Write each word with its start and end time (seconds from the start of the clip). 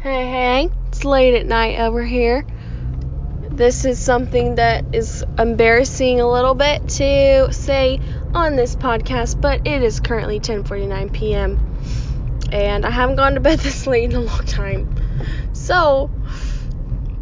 Hey, 0.00 0.30
hey, 0.30 0.68
it's 0.86 1.04
late 1.04 1.34
at 1.34 1.46
night 1.46 1.80
over 1.80 2.04
here. 2.04 2.44
This 3.50 3.84
is 3.84 3.98
something 3.98 4.54
that 4.54 4.84
is 4.92 5.24
embarrassing 5.36 6.20
a 6.20 6.30
little 6.30 6.54
bit 6.54 6.86
to 6.90 7.48
say 7.50 7.98
on 8.32 8.54
this 8.54 8.76
podcast, 8.76 9.40
but 9.40 9.60
it 9.64 9.82
is 9.82 9.98
currently 9.98 10.38
10:49 10.38 11.12
p.m. 11.12 11.58
and 12.52 12.86
I 12.86 12.90
haven't 12.90 13.16
gone 13.16 13.34
to 13.34 13.40
bed 13.40 13.58
this 13.64 13.88
late 13.88 14.10
in 14.10 14.14
a 14.14 14.20
long 14.20 14.44
time. 14.46 14.86
So, 15.52 16.10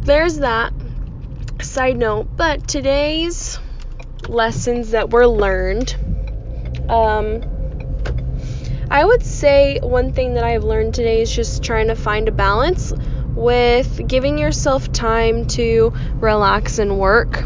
there's 0.03 0.37
that. 0.37 0.71
Side 1.59 1.97
note, 1.97 2.29
but 2.37 2.67
today's 2.67 3.57
lessons 4.27 4.91
that 4.91 5.09
were 5.09 5.25
learned 5.25 5.95
um 6.89 7.41
I 8.89 9.03
would 9.03 9.21
say 9.21 9.79
one 9.83 10.13
thing 10.13 10.35
that 10.35 10.45
I've 10.45 10.63
learned 10.63 10.93
today 10.93 11.21
is 11.21 11.35
just 11.35 11.61
trying 11.61 11.87
to 11.87 11.95
find 11.95 12.29
a 12.29 12.31
balance 12.31 12.93
with 13.35 14.07
giving 14.07 14.37
yourself 14.37 14.91
time 14.93 15.45
to 15.47 15.91
relax 16.15 16.79
and 16.79 16.97
work. 16.97 17.43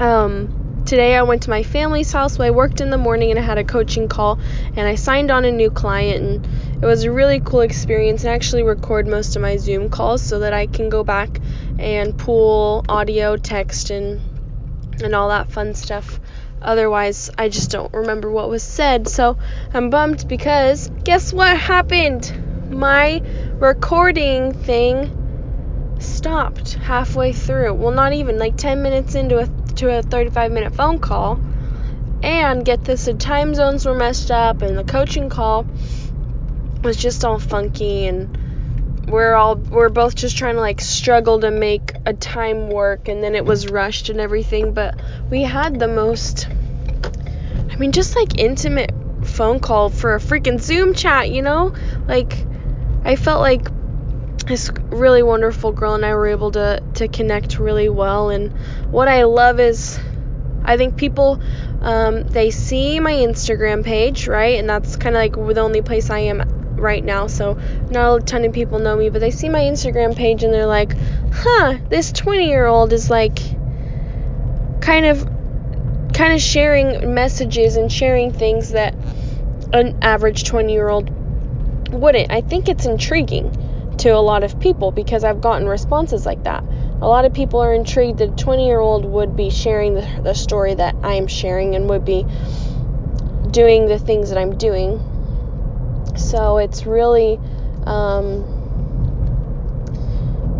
Um, 0.00 0.82
today 0.84 1.14
I 1.14 1.22
went 1.22 1.42
to 1.42 1.50
my 1.50 1.62
family's 1.62 2.10
house. 2.10 2.34
So 2.34 2.44
I 2.44 2.50
worked 2.50 2.80
in 2.80 2.90
the 2.90 2.98
morning 2.98 3.30
and 3.30 3.38
I 3.38 3.42
had 3.42 3.58
a 3.58 3.64
coaching 3.64 4.08
call 4.08 4.40
and 4.74 4.88
I 4.88 4.96
signed 4.96 5.30
on 5.30 5.44
a 5.44 5.52
new 5.52 5.70
client 5.70 6.24
and 6.24 6.48
it 6.82 6.86
was 6.86 7.04
a 7.04 7.12
really 7.12 7.38
cool 7.38 7.60
experience. 7.60 8.24
I 8.24 8.34
actually 8.34 8.64
record 8.64 9.06
most 9.06 9.36
of 9.36 9.42
my 9.42 9.58
Zoom 9.58 9.88
calls 9.88 10.22
so 10.22 10.40
that 10.40 10.52
I 10.52 10.66
can 10.66 10.88
go 10.88 11.04
back 11.04 11.40
and 11.78 12.18
pull 12.18 12.84
audio, 12.88 13.36
text 13.36 13.90
and 13.90 14.20
and 15.00 15.14
all 15.14 15.28
that 15.28 15.52
fun 15.52 15.74
stuff 15.74 16.18
Otherwise, 16.60 17.30
I 17.38 17.48
just 17.48 17.70
don't 17.70 17.92
remember 17.92 18.30
what 18.30 18.48
was 18.48 18.62
said. 18.62 19.08
So 19.08 19.36
I'm 19.72 19.90
bummed 19.90 20.26
because 20.28 20.90
guess 21.04 21.32
what 21.32 21.56
happened? 21.56 22.32
My 22.70 23.22
recording 23.58 24.52
thing 24.52 25.96
stopped 26.00 26.74
halfway 26.74 27.32
through. 27.32 27.74
Well, 27.74 27.92
not 27.92 28.12
even 28.12 28.38
like 28.38 28.56
10 28.56 28.82
minutes 28.82 29.14
into 29.14 29.38
a 29.38 29.46
to 29.76 29.96
a 29.96 30.02
35 30.02 30.52
minute 30.52 30.74
phone 30.74 30.98
call. 30.98 31.38
And 32.22 32.64
get 32.64 32.84
this, 32.84 33.04
the 33.04 33.14
time 33.14 33.54
zones 33.54 33.86
were 33.86 33.94
messed 33.94 34.30
up 34.30 34.62
and 34.62 34.76
the 34.76 34.84
coaching 34.84 35.28
call 35.28 35.64
was 36.82 36.96
just 36.96 37.24
all 37.24 37.38
funky 37.38 38.06
and 38.06 38.36
we're 39.08 39.34
all 39.34 39.56
we're 39.56 39.88
both 39.88 40.14
just 40.14 40.36
trying 40.36 40.54
to 40.54 40.60
like 40.60 40.80
struggle 40.80 41.40
to 41.40 41.50
make 41.50 41.92
a 42.06 42.12
time 42.12 42.68
work 42.68 43.08
and 43.08 43.22
then 43.22 43.34
it 43.34 43.44
was 43.44 43.68
rushed 43.68 44.08
and 44.10 44.20
everything 44.20 44.72
but 44.72 45.00
we 45.30 45.42
had 45.42 45.78
the 45.78 45.88
most 45.88 46.48
i 47.70 47.76
mean 47.76 47.92
just 47.92 48.14
like 48.14 48.38
intimate 48.38 48.92
phone 49.24 49.60
call 49.60 49.88
for 49.88 50.14
a 50.14 50.18
freaking 50.18 50.60
zoom 50.60 50.94
chat 50.94 51.30
you 51.30 51.42
know? 51.42 51.72
Like 52.06 52.46
i 53.04 53.16
felt 53.16 53.40
like 53.40 53.68
this 54.46 54.70
really 54.90 55.22
wonderful 55.22 55.72
girl 55.72 55.94
and 55.94 56.04
i 56.04 56.14
were 56.14 56.28
able 56.28 56.50
to 56.52 56.82
to 56.94 57.08
connect 57.08 57.58
really 57.58 57.88
well 57.88 58.30
and 58.30 58.52
what 58.90 59.08
i 59.08 59.24
love 59.24 59.60
is 59.60 59.98
i 60.64 60.76
think 60.76 60.96
people 60.96 61.40
um, 61.80 62.24
they 62.24 62.50
see 62.50 62.98
my 62.98 63.12
instagram 63.12 63.84
page 63.84 64.26
right? 64.26 64.58
And 64.58 64.68
that's 64.68 64.96
kind 64.96 65.14
of 65.14 65.20
like 65.20 65.54
the 65.54 65.60
only 65.60 65.80
place 65.80 66.10
i 66.10 66.18
am 66.18 66.57
right 66.78 67.04
now, 67.04 67.26
so 67.26 67.58
not 67.90 68.16
a 68.16 68.24
ton 68.24 68.44
of 68.44 68.52
people 68.52 68.78
know 68.78 68.96
me, 68.96 69.10
but 69.10 69.20
they 69.20 69.30
see 69.30 69.48
my 69.48 69.60
Instagram 69.60 70.16
page 70.16 70.42
and 70.42 70.52
they're 70.52 70.66
like, 70.66 70.96
huh, 71.32 71.78
this 71.88 72.12
20 72.12 72.48
year 72.48 72.66
old 72.66 72.92
is 72.92 73.10
like 73.10 73.38
kind 74.80 75.06
of 75.06 75.26
kind 76.12 76.32
of 76.32 76.40
sharing 76.40 77.14
messages 77.14 77.76
and 77.76 77.92
sharing 77.92 78.32
things 78.32 78.70
that 78.70 78.94
an 79.72 79.96
average 80.02 80.44
20 80.44 80.72
year 80.72 80.88
old 80.88 81.10
wouldn't. 81.92 82.32
I 82.32 82.40
think 82.40 82.68
it's 82.68 82.86
intriguing 82.86 83.96
to 83.98 84.10
a 84.10 84.20
lot 84.20 84.44
of 84.44 84.58
people 84.60 84.90
because 84.90 85.24
I've 85.24 85.40
gotten 85.40 85.68
responses 85.68 86.24
like 86.24 86.44
that. 86.44 86.64
A 87.00 87.06
lot 87.06 87.24
of 87.24 87.32
people 87.32 87.60
are 87.60 87.74
intrigued 87.74 88.18
that 88.18 88.30
a 88.30 88.32
20 88.32 88.66
year 88.66 88.80
old 88.80 89.04
would 89.04 89.36
be 89.36 89.50
sharing 89.50 89.94
the, 89.94 90.08
the 90.22 90.34
story 90.34 90.74
that 90.74 90.96
I'm 91.02 91.26
sharing 91.26 91.74
and 91.74 91.88
would 91.88 92.04
be 92.04 92.24
doing 93.50 93.86
the 93.86 93.98
things 93.98 94.30
that 94.30 94.38
I'm 94.38 94.56
doing 94.56 95.00
so 96.28 96.58
it's 96.58 96.84
really 96.84 97.40
um, 97.84 98.44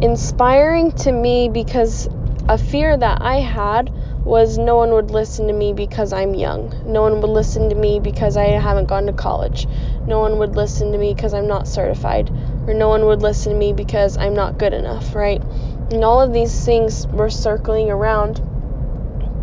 inspiring 0.00 0.92
to 0.92 1.12
me 1.12 1.50
because 1.50 2.08
a 2.48 2.56
fear 2.56 2.96
that 2.96 3.18
I 3.20 3.36
had 3.36 3.92
was 4.24 4.56
no 4.56 4.76
one 4.76 4.92
would 4.92 5.10
listen 5.10 5.46
to 5.48 5.52
me 5.52 5.74
because 5.74 6.14
I'm 6.14 6.34
young. 6.34 6.72
No 6.86 7.02
one 7.02 7.20
would 7.20 7.30
listen 7.30 7.68
to 7.68 7.74
me 7.74 8.00
because 8.00 8.38
I 8.38 8.44
haven't 8.44 8.86
gone 8.86 9.04
to 9.06 9.12
college. 9.12 9.68
No 10.06 10.20
one 10.20 10.38
would 10.38 10.56
listen 10.56 10.92
to 10.92 10.98
me 10.98 11.12
because 11.12 11.34
I'm 11.34 11.46
not 11.46 11.68
certified. 11.68 12.30
Or 12.66 12.72
no 12.72 12.88
one 12.88 13.04
would 13.04 13.20
listen 13.20 13.52
to 13.52 13.58
me 13.58 13.74
because 13.74 14.16
I'm 14.16 14.34
not 14.34 14.58
good 14.58 14.72
enough, 14.72 15.14
right? 15.14 15.42
And 15.90 16.02
all 16.02 16.22
of 16.22 16.32
these 16.32 16.64
things 16.64 17.06
were 17.08 17.30
circling 17.30 17.90
around. 17.90 18.40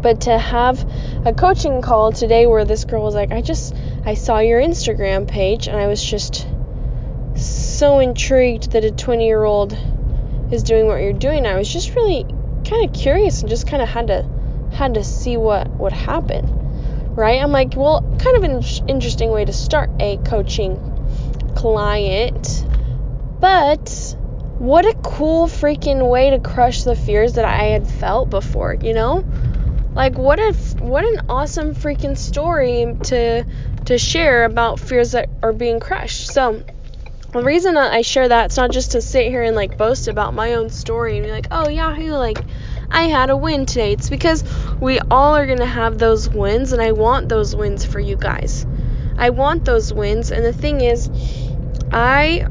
But 0.01 0.21
to 0.21 0.37
have 0.37 0.87
a 1.25 1.33
coaching 1.33 1.81
call 1.81 2.11
today 2.11 2.45
where 2.45 2.65
this 2.65 2.85
girl 2.85 3.03
was 3.03 3.15
like, 3.15 3.31
I 3.31 3.41
just 3.41 3.75
I 4.05 4.13
saw 4.13 4.39
your 4.39 4.61
Instagram 4.61 5.27
page 5.27 5.67
and 5.67 5.77
I 5.77 5.87
was 5.87 6.03
just 6.03 6.47
so 7.35 7.99
intrigued 7.99 8.71
that 8.71 8.85
a 8.85 8.91
20 8.91 9.25
year 9.25 9.43
old 9.43 9.77
is 10.51 10.63
doing 10.63 10.87
what 10.87 11.01
you're 11.01 11.13
doing. 11.13 11.45
I 11.45 11.57
was 11.57 11.71
just 11.71 11.95
really 11.95 12.23
kind 12.67 12.87
of 12.87 12.93
curious 12.93 13.41
and 13.41 13.49
just 13.49 13.67
kind 13.67 13.81
of 13.81 13.89
had 13.89 14.07
to 14.07 14.25
had 14.73 14.95
to 14.95 15.03
see 15.03 15.37
what 15.37 15.69
would 15.71 15.93
happen. 15.93 17.13
Right? 17.15 17.41
I'm 17.41 17.51
like, 17.51 17.75
well, 17.75 18.01
kind 18.19 18.35
of 18.37 18.43
an 18.43 18.63
interesting 18.89 19.31
way 19.31 19.45
to 19.45 19.53
start 19.53 19.89
a 19.99 20.17
coaching 20.17 20.77
client. 21.55 22.65
But 23.39 24.15
what 24.57 24.85
a 24.85 24.93
cool 25.01 25.47
freaking 25.47 26.09
way 26.09 26.31
to 26.31 26.39
crush 26.39 26.83
the 26.83 26.95
fears 26.95 27.33
that 27.33 27.45
I 27.45 27.65
had 27.65 27.87
felt 27.87 28.29
before, 28.29 28.73
you 28.73 28.93
know? 28.93 29.23
Like 29.95 30.17
what 30.17 30.39
a 30.39 30.53
what 30.79 31.05
an 31.05 31.21
awesome 31.29 31.73
freaking 31.73 32.17
story 32.17 32.97
to 33.03 33.45
to 33.85 33.97
share 33.97 34.43
about 34.43 34.79
fears 34.79 35.11
that 35.11 35.29
are 35.41 35.53
being 35.53 35.79
crushed. 35.79 36.27
So 36.27 36.63
the 37.31 37.43
reason 37.43 37.77
I 37.77 38.01
share 38.01 38.27
that 38.27 38.45
it's 38.45 38.57
not 38.57 38.71
just 38.71 38.91
to 38.91 39.01
sit 39.01 39.27
here 39.27 39.43
and 39.43 39.55
like 39.55 39.77
boast 39.77 40.07
about 40.07 40.33
my 40.33 40.53
own 40.53 40.69
story 40.69 41.17
and 41.17 41.25
be 41.25 41.31
like, 41.31 41.47
oh 41.51 41.69
Yahoo, 41.69 42.13
like 42.13 42.37
I 42.91 43.03
had 43.03 43.29
a 43.29 43.37
win 43.37 43.65
today. 43.65 43.93
It's 43.93 44.09
because 44.09 44.43
we 44.79 44.99
all 45.11 45.35
are 45.35 45.47
gonna 45.47 45.65
have 45.65 45.97
those 45.97 46.29
wins, 46.29 46.71
and 46.71 46.81
I 46.81 46.91
want 46.91 47.29
those 47.29 47.55
wins 47.55 47.85
for 47.85 47.99
you 47.99 48.15
guys. 48.15 48.65
I 49.17 49.29
want 49.29 49.65
those 49.65 49.93
wins, 49.93 50.31
and 50.31 50.45
the 50.45 50.53
thing 50.53 50.81
is, 50.81 51.09
I 51.91 52.45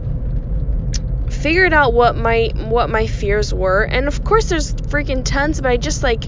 figured 1.28 1.72
out 1.72 1.92
what 1.92 2.16
my 2.16 2.52
what 2.56 2.90
my 2.90 3.06
fears 3.06 3.52
were, 3.52 3.82
and 3.84 4.06
of 4.08 4.24
course 4.24 4.46
there's 4.46 4.72
freaking 4.74 5.24
tons, 5.24 5.60
but 5.60 5.70
I 5.70 5.76
just 5.76 6.02
like 6.02 6.24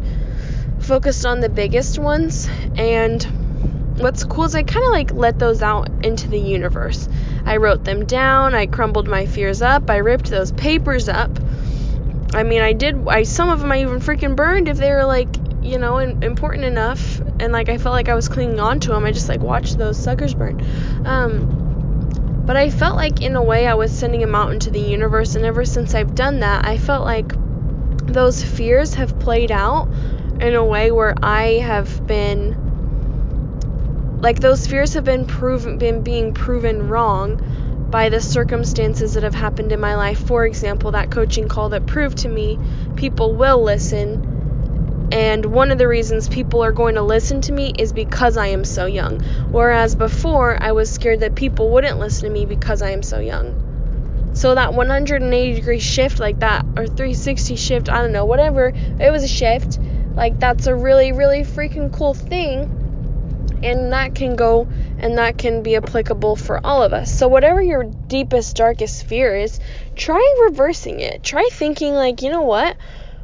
focused 0.87 1.27
on 1.27 1.41
the 1.41 1.49
biggest 1.49 1.99
ones 1.99 2.49
and 2.77 3.25
what's 3.99 4.23
cool 4.23 4.45
is 4.45 4.55
I 4.55 4.63
kind 4.63 4.85
of 4.85 4.93
like 4.93 5.13
let 5.13 5.39
those 5.39 5.61
out 5.61 5.89
into 6.05 6.29
the 6.29 6.39
universe. 6.39 7.09
I 7.45 7.57
wrote 7.57 7.83
them 7.83 8.07
down, 8.07 8.55
I 8.55 8.67
crumbled 8.67 9.09
my 9.09 9.27
fears 9.27 9.63
up, 9.63 9.91
I 9.91 9.97
ripped 9.97 10.31
those 10.31 10.53
papers 10.53 11.09
up. 11.09 11.31
I 12.35 12.45
mean, 12.45 12.63
I 12.63 12.73
did 12.73 13.09
I 13.09 13.25
some 13.25 13.49
of 13.49 13.61
them 13.61 13.73
I 13.73 13.81
even 13.81 13.99
freaking 13.99 14.37
burned 14.37 14.69
if 14.69 14.77
they 14.77 14.93
were 14.93 15.05
like, 15.05 15.29
you 15.61 15.79
know, 15.79 15.99
important 15.99 16.65
enough 16.65 17.19
and 17.41 17.53
like 17.53 17.69
I 17.69 17.79
felt 17.79 17.93
like 17.93 18.09
I 18.09 18.15
was 18.15 18.29
clinging 18.29 18.61
on 18.61 18.79
to 18.81 18.91
them. 18.91 19.05
I 19.05 19.11
just 19.11 19.29
like 19.29 19.41
watched 19.41 19.79
those 19.79 19.99
suckers 19.99 20.35
burn. 20.35 20.65
Um 21.05 22.45
but 22.47 22.57
I 22.57 22.71
felt 22.71 22.95
like 22.95 23.23
in 23.23 23.35
a 23.35 23.43
way 23.43 23.67
I 23.67 23.75
was 23.75 23.91
sending 23.91 24.21
them 24.21 24.37
out 24.37 24.53
into 24.53 24.71
the 24.71 24.81
universe 24.81 25.35
and 25.35 25.45
ever 25.45 25.65
since 25.65 25.97
I've 25.97 26.15
done 26.15 26.41
that, 26.41 26.65
I 26.65 26.79
felt 26.79 27.05
like 27.05 27.33
those 28.07 28.41
fears 28.41 28.95
have 28.95 29.19
played 29.19 29.51
out 29.51 29.89
in 30.41 30.55
a 30.55 30.65
way 30.65 30.91
where 30.91 31.15
I 31.23 31.63
have 31.65 32.07
been 32.07 32.67
like 34.23 34.41
those 34.41 34.67
fears 34.67 34.95
have 34.95 35.05
been 35.05 35.27
proven 35.27 35.79
been 35.79 36.03
being 36.03 36.33
proven 36.33 36.89
wrong 36.89 37.41
by 37.91 38.09
the 38.09 38.21
circumstances 38.21 39.15
that 39.15 39.23
have 39.23 39.35
happened 39.35 39.73
in 39.73 39.81
my 39.81 39.95
life. 39.95 40.19
For 40.19 40.45
example, 40.45 40.91
that 40.93 41.11
coaching 41.11 41.49
call 41.49 41.69
that 41.71 41.87
proved 41.87 42.19
to 42.19 42.29
me 42.29 42.59
people 42.97 43.35
will 43.35 43.63
listen. 43.63 44.35
And 45.13 45.47
one 45.47 45.71
of 45.71 45.79
the 45.79 45.87
reasons 45.87 46.29
people 46.29 46.65
are 46.65 46.73
going 46.73 46.97
to 46.97 47.03
listen 47.03 47.41
to 47.43 47.53
me 47.53 47.73
is 47.79 47.93
because 47.93 48.37
I 48.37 48.49
am 48.49 48.65
so 48.65 48.87
young. 48.87 49.21
Whereas 49.53 49.95
before, 49.95 50.61
I 50.61 50.73
was 50.73 50.91
scared 50.91 51.21
that 51.21 51.37
people 51.37 51.71
wouldn't 51.71 52.01
listen 52.01 52.29
to 52.29 52.35
me 52.35 52.45
because 52.45 52.83
I 52.83 52.91
am 52.91 53.05
so 53.05 53.21
young. 53.21 54.35
So 54.35 54.57
that 54.57 54.75
180 54.75 55.55
degree 55.55 55.79
shift, 55.79 56.19
like 56.19 56.41
that, 56.41 56.67
or 56.77 56.87
360 56.87 57.55
shift, 57.55 57.89
I 57.89 58.03
don't 58.03 58.13
know, 58.13 58.25
whatever, 58.25 58.73
it 58.99 59.11
was 59.11 59.23
a 59.23 59.29
shift 59.29 59.79
like, 60.17 60.39
that's 60.39 60.67
a 60.67 60.75
really, 60.75 61.13
really 61.13 61.43
freaking 61.43 61.93
cool 61.93 62.15
thing. 62.15 62.69
And 63.63 63.93
that 63.93 64.15
can 64.15 64.37
go 64.37 64.69
and 64.99 65.19
that 65.19 65.39
can 65.39 65.63
be 65.63 65.77
applicable 65.77 66.37
for 66.37 66.65
all 66.65 66.83
of 66.83 66.93
us. 66.93 67.11
So, 67.11 67.29
whatever 67.29 67.63
your 67.63 67.85
deepest, 68.09 68.57
darkest 68.57 69.05
fear 69.05 69.35
is, 69.35 69.59
try 69.95 70.47
reversing 70.49 71.01
it. 71.01 71.23
Try 71.23 71.49
thinking, 71.53 71.95
like, 71.95 72.23
you 72.23 72.31
know 72.31 72.43
what? 72.43 72.77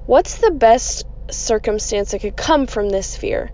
What's 0.06 0.40
the 0.40 0.50
best 0.50 1.04
circumstance 1.30 2.10
that 2.10 2.20
could 2.20 2.36
come 2.36 2.66
from 2.66 2.88
this 2.88 3.16
fear? 3.16 3.50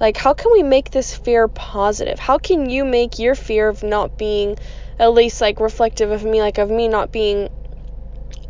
Like, 0.00 0.16
how 0.16 0.34
can 0.34 0.50
we 0.52 0.62
make 0.62 0.90
this 0.90 1.14
fear 1.14 1.46
positive? 1.48 2.18
How 2.18 2.38
can 2.38 2.68
you 2.68 2.84
make 2.84 3.18
your 3.18 3.34
fear 3.34 3.68
of 3.68 3.82
not 3.82 4.16
being, 4.18 4.56
at 4.98 5.12
least 5.12 5.40
like 5.40 5.60
reflective 5.60 6.10
of 6.10 6.24
me, 6.24 6.40
like 6.40 6.58
of 6.58 6.70
me 6.70 6.88
not 6.88 7.12
being 7.12 7.48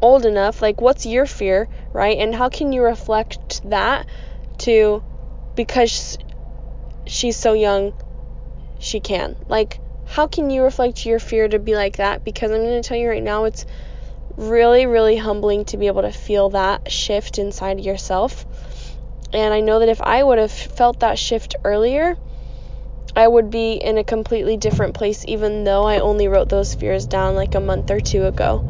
old 0.01 0.27
enough, 0.27 0.63
like 0.63 0.81
what's 0.81 1.07
your 1.07 1.27
fear, 1.27 1.69
right? 1.95 2.19
And 2.19 2.35
how 2.35 2.51
can 2.51 2.73
you 2.73 2.83
reflect 2.83 3.63
that 3.65 4.07
to 4.59 5.03
because 5.55 6.19
she's 7.07 7.39
so 7.39 7.55
young, 7.55 7.95
she 8.79 9.01
can. 9.01 9.37
Like 9.49 9.81
how 10.05 10.27
can 10.27 10.51
you 10.51 10.63
reflect 10.63 11.07
your 11.07 11.19
fear 11.19 11.49
to 11.49 11.59
be 11.59 11.75
like 11.75 11.97
that? 11.97 12.25
Because 12.25 12.51
I'm 12.51 12.63
going 12.63 12.83
to 12.83 12.87
tell 12.87 12.99
you 12.99 13.09
right 13.09 13.23
now, 13.23 13.45
it's 13.45 13.65
really, 14.37 14.87
really 14.87 15.17
humbling 15.17 15.65
to 15.67 15.77
be 15.77 15.87
able 15.87 16.03
to 16.03 16.13
feel 16.13 16.51
that 16.51 16.93
shift 16.93 17.39
inside 17.39 17.81
yourself. 17.81 18.45
And 19.33 19.53
I 19.53 19.61
know 19.61 19.81
that 19.81 19.89
if 19.89 20.01
I 20.01 20.23
would 20.23 20.39
have 20.39 20.53
felt 20.53 21.01
that 21.01 21.19
shift 21.19 21.57
earlier, 21.65 22.17
I 23.17 23.27
would 23.27 23.51
be 23.51 23.75
in 23.75 23.99
a 23.99 24.05
completely 24.05 24.57
different 24.57 24.95
place, 24.95 25.25
even 25.27 25.65
though 25.65 25.85
I 25.85 26.01
only 26.01 26.29
wrote 26.29 26.49
those 26.49 26.75
fears 26.75 27.07
down 27.07 27.35
like 27.35 27.55
a 27.55 27.61
month 27.61 27.91
or 27.91 28.01
two 28.01 28.27
ago. 28.27 28.65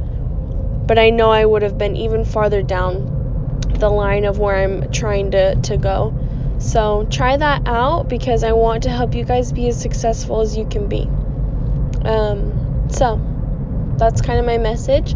But 0.86 0.98
I 0.98 1.10
know 1.10 1.30
I 1.30 1.44
would 1.44 1.62
have 1.62 1.78
been 1.78 1.96
even 1.96 2.24
farther 2.24 2.62
down 2.62 3.58
the 3.78 3.88
line 3.88 4.24
of 4.24 4.38
where 4.38 4.56
I'm 4.56 4.90
trying 4.90 5.30
to, 5.32 5.54
to 5.54 5.76
go. 5.76 6.14
So 6.58 7.06
try 7.10 7.36
that 7.36 7.62
out 7.66 8.08
because 8.08 8.44
I 8.44 8.52
want 8.52 8.84
to 8.84 8.90
help 8.90 9.14
you 9.14 9.24
guys 9.24 9.52
be 9.52 9.68
as 9.68 9.80
successful 9.80 10.40
as 10.40 10.56
you 10.56 10.66
can 10.66 10.88
be. 10.88 11.08
Um, 12.04 12.88
so 12.90 13.20
that's 13.96 14.20
kind 14.20 14.38
of 14.38 14.46
my 14.46 14.58
message. 14.58 15.14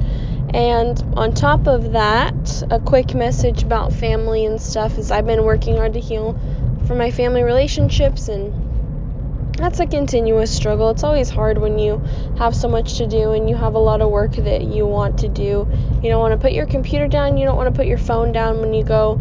And 0.50 1.02
on 1.16 1.34
top 1.34 1.66
of 1.66 1.92
that, 1.92 2.62
a 2.70 2.80
quick 2.80 3.14
message 3.14 3.62
about 3.62 3.92
family 3.92 4.46
and 4.46 4.60
stuff 4.60 4.98
is 4.98 5.10
I've 5.10 5.26
been 5.26 5.44
working 5.44 5.76
hard 5.76 5.92
to 5.92 6.00
heal 6.00 6.38
for 6.86 6.94
my 6.94 7.10
family 7.10 7.42
relationships 7.42 8.28
and 8.28 8.67
that's 9.58 9.80
a 9.80 9.86
continuous 9.86 10.54
struggle. 10.54 10.90
It's 10.90 11.02
always 11.02 11.28
hard 11.28 11.58
when 11.58 11.78
you 11.78 11.98
have 12.38 12.54
so 12.54 12.68
much 12.68 12.98
to 12.98 13.06
do 13.06 13.32
and 13.32 13.50
you 13.50 13.56
have 13.56 13.74
a 13.74 13.78
lot 13.78 14.00
of 14.00 14.10
work 14.10 14.36
that 14.36 14.62
you 14.62 14.86
want 14.86 15.18
to 15.18 15.28
do. 15.28 15.68
You 16.02 16.08
don't 16.08 16.20
want 16.20 16.32
to 16.32 16.38
put 16.38 16.52
your 16.52 16.66
computer 16.66 17.08
down, 17.08 17.36
you 17.36 17.44
don't 17.44 17.56
want 17.56 17.68
to 17.68 17.76
put 17.76 17.86
your 17.86 17.98
phone 17.98 18.32
down 18.32 18.60
when 18.60 18.72
you 18.72 18.84
go 18.84 19.20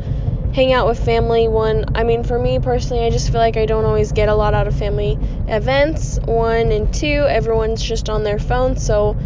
hang 0.53 0.73
out 0.73 0.87
with 0.87 1.03
family. 1.03 1.47
One, 1.47 1.85
I 1.95 2.03
mean, 2.03 2.23
for 2.23 2.39
me 2.39 2.59
personally, 2.59 3.05
I 3.05 3.09
just 3.09 3.31
feel 3.31 3.41
like 3.41 3.57
I 3.57 3.65
don't 3.65 3.85
always 3.85 4.11
get 4.11 4.29
a 4.29 4.35
lot 4.35 4.53
out 4.53 4.67
of 4.67 4.77
family 4.77 5.17
events. 5.47 6.19
One, 6.19 6.71
and 6.71 6.93
two, 6.93 7.25
everyone's 7.27 7.81
just 7.83 8.09
on 8.09 8.23
their 8.23 8.39
phone, 8.39 8.77
so 8.77 9.17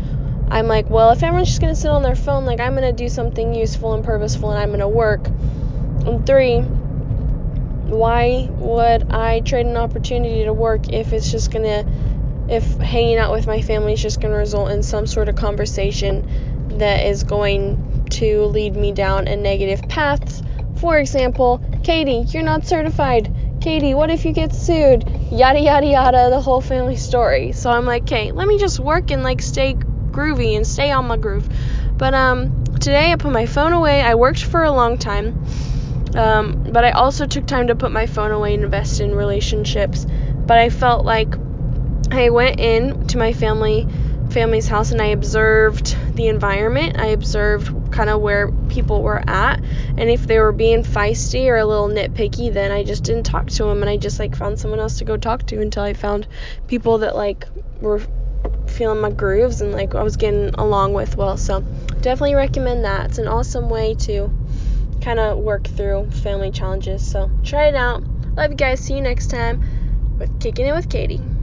I'm 0.49 0.67
like, 0.67 0.89
well, 0.89 1.11
if 1.11 1.23
everyone's 1.23 1.47
just 1.49 1.61
gonna 1.61 1.75
sit 1.75 1.91
on 1.91 2.03
their 2.03 2.15
phone, 2.15 2.45
like 2.45 2.59
I'm 2.59 2.73
gonna 2.73 2.93
do 2.93 3.09
something 3.09 3.53
useful 3.53 3.93
and 3.93 4.03
purposeful 4.03 4.51
and 4.51 4.59
I'm 4.59 4.71
gonna 4.71 4.89
work. 4.89 5.27
And 6.05 6.25
three, 6.25 6.65
why 7.91 8.47
would 8.51 9.11
I 9.11 9.41
trade 9.41 9.65
an 9.65 9.77
opportunity 9.77 10.45
to 10.45 10.53
work 10.53 10.89
if 10.89 11.13
it's 11.13 11.29
just 11.29 11.51
gonna, 11.51 11.85
if 12.49 12.77
hanging 12.77 13.17
out 13.17 13.31
with 13.31 13.47
my 13.47 13.61
family 13.61 13.93
is 13.93 14.01
just 14.01 14.21
gonna 14.21 14.37
result 14.37 14.71
in 14.71 14.81
some 14.81 15.05
sort 15.05 15.29
of 15.29 15.35
conversation 15.35 16.25
that 16.77 17.05
is 17.05 17.23
going 17.23 18.05
to 18.11 18.45
lead 18.45 18.75
me 18.75 18.91
down 18.93 19.27
a 19.27 19.35
negative 19.35 19.87
path? 19.89 20.41
For 20.77 20.97
example, 20.97 21.61
Katie, 21.83 22.25
you're 22.29 22.43
not 22.43 22.65
certified. 22.65 23.33
Katie, 23.59 23.93
what 23.93 24.09
if 24.09 24.25
you 24.25 24.33
get 24.33 24.53
sued? 24.53 25.07
Yada 25.31 25.59
yada 25.59 25.85
yada, 25.85 26.29
the 26.29 26.41
whole 26.41 26.61
family 26.61 26.95
story. 26.95 27.51
So 27.51 27.69
I'm 27.69 27.85
like, 27.85 28.03
okay, 28.03 28.31
let 28.31 28.47
me 28.47 28.57
just 28.57 28.79
work 28.79 29.11
and 29.11 29.21
like 29.21 29.41
stay 29.41 29.75
groovy 29.75 30.55
and 30.55 30.65
stay 30.65 30.91
on 30.91 31.05
my 31.05 31.17
groove. 31.17 31.47
But 31.97 32.13
um, 32.13 32.63
today 32.79 33.11
I 33.11 33.15
put 33.17 33.31
my 33.31 33.45
phone 33.45 33.73
away. 33.73 34.01
I 34.01 34.15
worked 34.15 34.43
for 34.43 34.63
a 34.63 34.71
long 34.71 34.97
time, 34.97 35.45
um, 36.15 36.63
but 36.71 36.83
I 36.83 36.91
also 36.91 37.25
took 37.25 37.45
time 37.45 37.67
to 37.67 37.75
put 37.75 37.91
my 37.91 38.05
phone 38.05 38.31
away 38.31 38.53
and 38.53 38.63
invest 38.63 38.99
in 38.99 39.15
relationships. 39.15 40.05
But 40.45 40.57
I 40.57 40.69
felt 40.69 41.05
like 41.05 41.35
I 42.11 42.29
went 42.29 42.59
in 42.59 43.07
to 43.07 43.17
my 43.17 43.33
family 43.33 43.87
family's 44.29 44.67
house 44.67 44.91
and 44.91 45.01
I 45.01 45.07
observed 45.07 45.97
the 46.15 46.27
environment. 46.27 46.97
I 46.97 47.07
observed 47.07 47.91
kind 47.91 48.09
of 48.09 48.21
where 48.21 48.49
people 48.69 49.01
were 49.01 49.21
at, 49.29 49.61
and 49.97 50.09
if 50.09 50.25
they 50.25 50.39
were 50.39 50.53
being 50.53 50.83
feisty 50.83 51.47
or 51.47 51.57
a 51.57 51.65
little 51.65 51.89
nitpicky, 51.89 52.51
then 52.53 52.71
I 52.71 52.83
just 52.83 53.03
didn't 53.03 53.25
talk 53.25 53.47
to 53.47 53.63
them 53.65 53.81
and 53.81 53.89
I 53.89 53.97
just 53.97 54.19
like 54.19 54.35
found 54.35 54.59
someone 54.59 54.79
else 54.79 54.97
to 54.99 55.05
go 55.05 55.17
talk 55.17 55.45
to 55.47 55.61
until 55.61 55.83
I 55.83 55.93
found 55.93 56.27
people 56.67 56.99
that 56.99 57.15
like 57.15 57.47
were 57.81 58.01
feeling 58.67 59.01
my 59.01 59.11
grooves 59.11 59.61
and 59.61 59.73
like 59.73 59.95
I 59.95 60.03
was 60.03 60.15
getting 60.15 60.49
along 60.55 60.93
with 60.93 61.17
well. 61.17 61.37
So 61.37 61.61
definitely 62.01 62.35
recommend 62.35 62.85
that. 62.85 63.07
It's 63.07 63.17
an 63.17 63.27
awesome 63.27 63.69
way 63.69 63.95
to 63.95 64.31
kind 65.01 65.19
of 65.19 65.39
work 65.39 65.67
through 65.67 66.09
family 66.11 66.51
challenges. 66.51 67.01
So 67.01 67.29
try 67.43 67.67
it 67.67 67.75
out. 67.75 68.03
Love 68.37 68.51
you 68.51 68.57
guys. 68.57 68.79
See 68.79 68.95
you 68.95 69.01
next 69.01 69.27
time 69.27 69.59
with 70.17 70.39
Kicking 70.39 70.67
It 70.67 70.73
with 70.73 70.89
Katie. 70.89 71.21